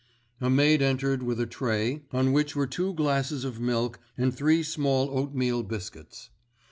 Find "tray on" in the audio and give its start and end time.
1.45-2.31